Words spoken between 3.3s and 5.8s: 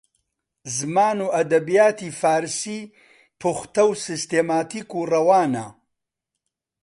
پوختە و سیستەماتیک و ڕەوانە